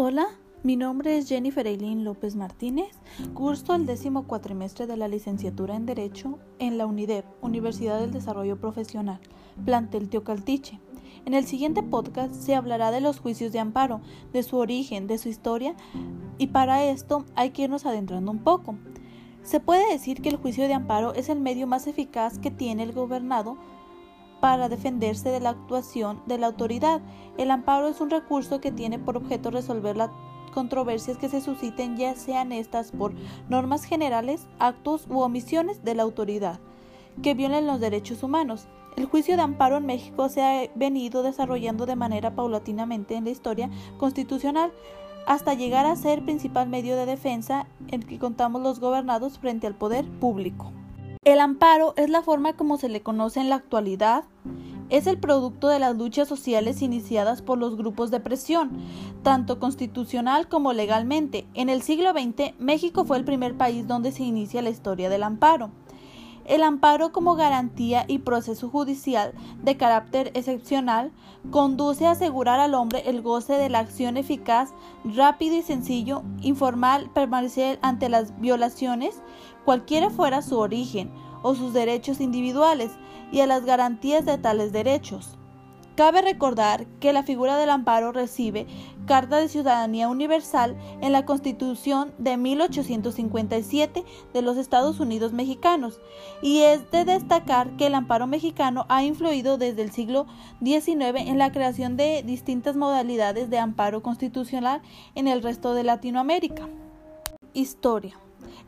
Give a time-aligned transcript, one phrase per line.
[0.00, 0.28] Hola,
[0.62, 2.86] mi nombre es Jennifer Eileen López Martínez,
[3.34, 8.60] curso el décimo cuatrimestre de la licenciatura en Derecho en la UNIDEP, Universidad del Desarrollo
[8.60, 9.18] Profesional,
[9.64, 10.78] plantel Teocaltiche.
[11.24, 14.00] En el siguiente podcast se hablará de los juicios de amparo,
[14.32, 15.74] de su origen, de su historia,
[16.38, 18.76] y para esto hay que irnos adentrando un poco.
[19.42, 22.84] Se puede decir que el juicio de amparo es el medio más eficaz que tiene
[22.84, 23.58] el gobernado
[24.40, 27.00] para defenderse de la actuación de la autoridad.
[27.36, 30.10] El amparo es un recurso que tiene por objeto resolver las
[30.54, 33.12] controversias que se susciten ya sean estas por
[33.48, 36.58] normas generales, actos u omisiones de la autoridad
[37.22, 38.68] que violen los derechos humanos.
[38.96, 43.30] El juicio de amparo en México se ha venido desarrollando de manera paulatinamente en la
[43.30, 44.72] historia constitucional
[45.26, 49.74] hasta llegar a ser principal medio de defensa en que contamos los gobernados frente al
[49.74, 50.72] poder público.
[51.28, 54.24] El amparo es la forma como se le conoce en la actualidad.
[54.88, 58.70] Es el producto de las luchas sociales iniciadas por los grupos de presión,
[59.22, 61.46] tanto constitucional como legalmente.
[61.52, 65.22] En el siglo XX, México fue el primer país donde se inicia la historia del
[65.22, 65.70] amparo.
[66.48, 71.12] El amparo como garantía y proceso judicial de carácter excepcional
[71.50, 74.72] conduce a asegurar al hombre el goce de la acción eficaz,
[75.04, 79.22] rápido y sencillo, informal, permanecer ante las violaciones,
[79.66, 82.92] cualquiera fuera su origen o sus derechos individuales,
[83.30, 85.37] y a las garantías de tales derechos.
[85.98, 88.68] Cabe recordar que la figura del amparo recibe
[89.04, 96.00] Carta de Ciudadanía Universal en la Constitución de 1857 de los Estados Unidos mexicanos,
[96.40, 100.28] y es de destacar que el amparo mexicano ha influido desde el siglo
[100.62, 104.82] XIX en la creación de distintas modalidades de amparo constitucional
[105.16, 106.68] en el resto de Latinoamérica.
[107.54, 108.14] Historia.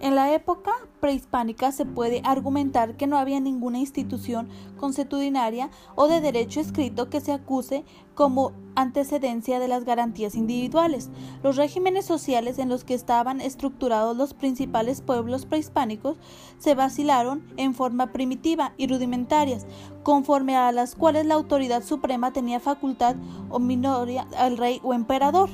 [0.00, 6.20] En la época prehispánica se puede argumentar que no había ninguna institución consuetudinaria o de
[6.20, 11.10] derecho escrito que se acuse como antecedencia de las garantías individuales.
[11.42, 16.16] Los regímenes sociales en los que estaban estructurados los principales pueblos prehispánicos
[16.58, 19.66] se vacilaron en forma primitiva y rudimentarias,
[20.02, 23.16] conforme a las cuales la autoridad suprema tenía facultad
[23.50, 25.50] o minoria al rey o emperador.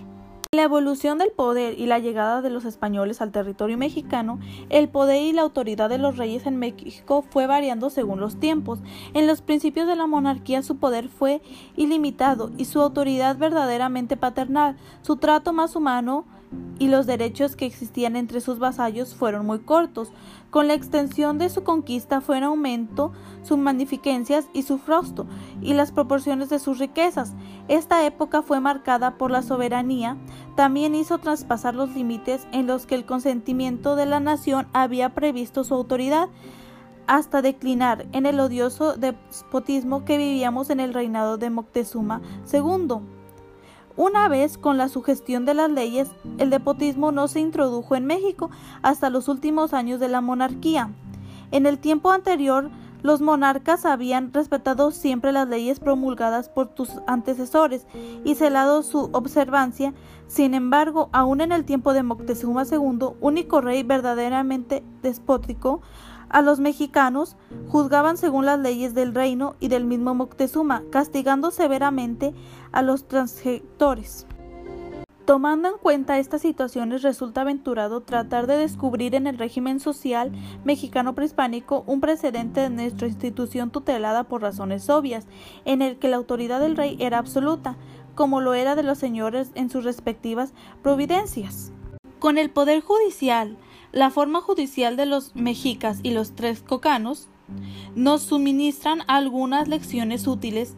[0.56, 4.40] La evolución del poder y la llegada de los españoles al territorio mexicano,
[4.70, 8.78] el poder y la autoridad de los reyes en México fue variando según los tiempos.
[9.12, 11.42] En los principios de la monarquía su poder fue
[11.76, 16.24] ilimitado y su autoridad verdaderamente paternal, su trato más humano
[16.78, 20.12] y los derechos que existían entre sus vasallos fueron muy cortos.
[20.50, 23.12] Con la extensión de su conquista fue en aumento
[23.42, 25.26] sus magnificencias y su frosto
[25.62, 27.34] y las proporciones de sus riquezas.
[27.68, 30.16] Esta época fue marcada por la soberanía,
[30.54, 35.64] también hizo traspasar los límites en los que el consentimiento de la nación había previsto
[35.64, 36.28] su autoridad
[37.06, 42.20] hasta declinar en el odioso despotismo que vivíamos en el reinado de Moctezuma
[42.52, 43.15] II.
[43.96, 48.50] Una vez con la sugestión de las leyes, el depotismo no se introdujo en México
[48.82, 50.90] hasta los últimos años de la monarquía.
[51.50, 52.70] En el tiempo anterior,
[53.02, 57.86] los monarcas habían respetado siempre las leyes promulgadas por sus antecesores
[58.24, 59.94] y celado su observancia.
[60.26, 65.80] Sin embargo, aún en el tiempo de Moctezuma II, único rey verdaderamente despótico,
[66.28, 67.36] a los mexicanos
[67.68, 72.34] juzgaban según las leyes del reino y del mismo Moctezuma, castigando severamente
[72.72, 74.26] a los transgectores.
[75.26, 80.30] Tomando en cuenta estas situaciones, resulta aventurado tratar de descubrir en el régimen social
[80.64, 85.26] mexicano prehispánico un precedente de nuestra institución tutelada por razones obvias,
[85.64, 87.76] en el que la autoridad del rey era absoluta,
[88.14, 91.72] como lo era de los señores en sus respectivas providencias.
[92.20, 93.58] Con el poder judicial,
[93.96, 97.28] la forma judicial de los mexicas y los tres cocanos
[97.94, 100.74] nos suministran algunas lecciones útiles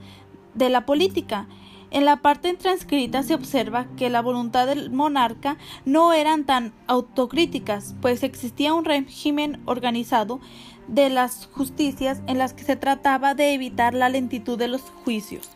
[0.55, 1.49] de la política.
[1.91, 7.97] En la parte transcrita se observa que la voluntad del monarca no eran tan autocríticas,
[8.01, 10.39] pues existía un régimen organizado
[10.87, 15.50] de las justicias en las que se trataba de evitar la lentitud de los juicios,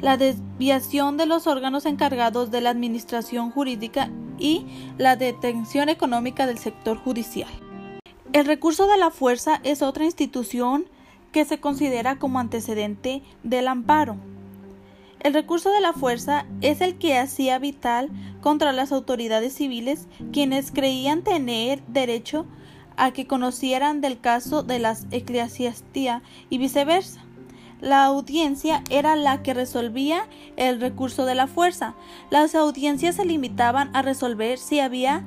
[0.00, 4.66] la desviación de los órganos encargados de la administración jurídica y
[4.98, 7.50] la detención económica del sector judicial.
[8.32, 10.86] El recurso de la fuerza es otra institución
[11.32, 14.16] que se considera como antecedente del amparo.
[15.20, 18.10] El recurso de la fuerza es el que hacía vital
[18.40, 22.46] contra las autoridades civiles quienes creían tener derecho
[22.96, 27.24] a que conocieran del caso de las eclesiastía y viceversa.
[27.82, 31.96] La audiencia era la que resolvía el recurso de la fuerza.
[32.30, 35.26] Las audiencias se limitaban a resolver si había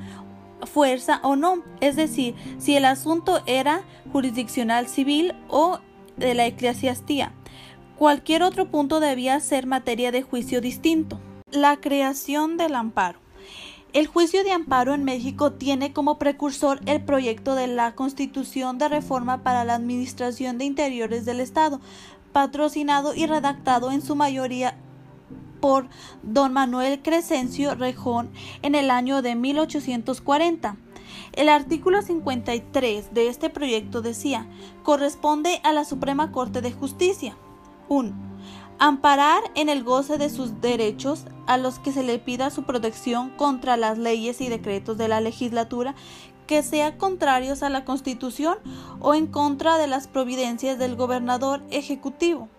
[0.63, 5.79] fuerza o no, es decir, si el asunto era jurisdiccional civil o
[6.15, 7.33] de la eclesiastía.
[7.97, 11.19] Cualquier otro punto debía ser materia de juicio distinto.
[11.51, 13.19] La creación del amparo.
[13.95, 18.89] El juicio de amparo en México tiene como precursor el proyecto de la Constitución de
[18.89, 21.79] Reforma para la Administración de Interiores del Estado,
[22.35, 24.75] patrocinado y redactado en su mayoría
[25.61, 25.87] por
[26.21, 28.29] don Manuel Crescencio Rejón
[28.61, 30.75] en el año de 1840.
[31.31, 34.49] El artículo 53 de este proyecto decía,
[34.83, 37.37] corresponde a la Suprema Corte de Justicia
[37.87, 38.11] 1.
[38.79, 43.29] Amparar en el goce de sus derechos a los que se le pida su protección
[43.31, 45.95] contra las leyes y decretos de la legislatura
[46.47, 48.57] que sean contrarios a la Constitución
[48.99, 52.49] o en contra de las providencias del gobernador ejecutivo,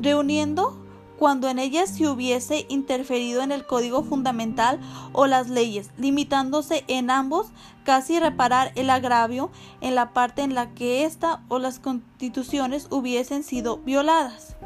[0.00, 0.78] reuniendo
[1.18, 4.78] cuando en ellas se hubiese interferido en el código fundamental
[5.12, 7.48] o las leyes, limitándose en ambos
[7.84, 13.42] casi reparar el agravio en la parte en la que ésta o las constituciones hubiesen
[13.42, 14.56] sido violadas.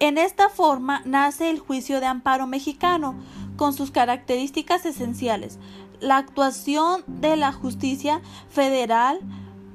[0.00, 3.14] En esta forma nace el juicio de amparo mexicano,
[3.56, 5.58] con sus características esenciales,
[6.00, 9.20] la actuación de la justicia federal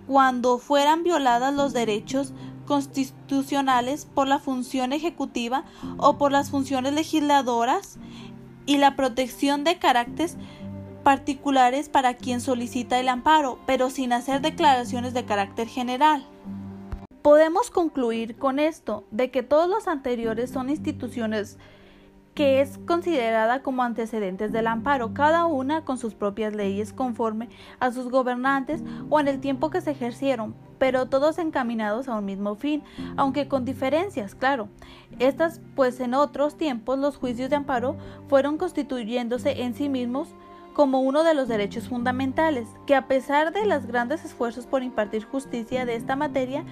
[0.08, 2.34] cuando fueran violadas los derechos
[2.66, 5.64] constitucionales por la función ejecutiva
[5.98, 8.00] o por las funciones legisladoras
[8.66, 10.38] y la protección de caracteres
[11.04, 16.26] particulares para quien solicita el amparo, pero sin hacer declaraciones de carácter general.
[17.26, 21.58] Podemos concluir con esto de que todos los anteriores son instituciones
[22.36, 27.50] que es considerada como antecedentes del amparo, cada una con sus propias leyes conforme
[27.80, 32.26] a sus gobernantes o en el tiempo que se ejercieron, pero todos encaminados a un
[32.26, 32.84] mismo fin,
[33.18, 34.70] aunque con diferencias, claro.
[35.18, 37.98] Estas, pues en otros tiempos los juicios de amparo
[38.28, 40.36] fueron constituyéndose en sí mismos
[40.76, 45.24] como uno de los derechos fundamentales, que a pesar de los grandes esfuerzos por impartir
[45.24, 46.66] justicia de esta materia,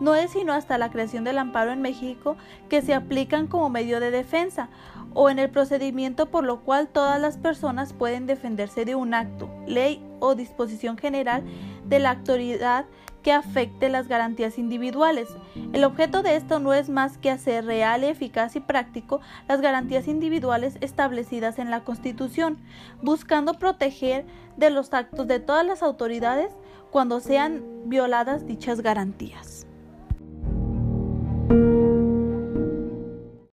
[0.00, 2.36] no es sino hasta la creación del amparo en México
[2.68, 4.68] que se aplican como medio de defensa,
[5.14, 9.48] o en el procedimiento por lo cual todas las personas pueden defenderse de un acto,
[9.66, 11.44] ley o disposición general
[11.84, 12.86] de la autoridad
[13.22, 15.28] que afecte las garantías individuales.
[15.72, 20.08] El objeto de esto no es más que hacer real, eficaz y práctico las garantías
[20.08, 22.58] individuales establecidas en la Constitución,
[23.02, 24.24] buscando proteger
[24.56, 26.50] de los actos de todas las autoridades
[26.90, 29.59] cuando sean violadas dichas garantías.